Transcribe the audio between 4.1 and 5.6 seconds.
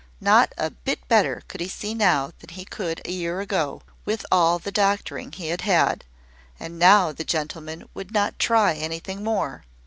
all the doctoring he